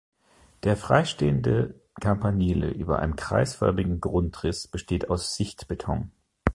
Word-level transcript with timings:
Der 0.63 0.77
freistehende 0.77 1.79
Campanile 1.99 2.71
über 2.71 2.97
einem 2.97 3.15
kreisförmigen 3.15 4.01
Grundriss 4.01 4.67
besteht 4.67 5.11
aus 5.11 5.35
Sichtbeton. 5.35 6.11